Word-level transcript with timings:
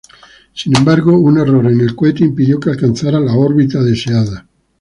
Sin 0.55 0.75
embargo, 0.75 1.15
un 1.19 1.37
error 1.37 1.63
en 1.67 1.79
el 1.79 1.95
cohete 1.95 2.23
impidió 2.23 2.59
que 2.59 2.71
alcanzara 2.71 3.19
su 3.19 3.39
órbita 3.39 3.83
deseada. 3.83 4.47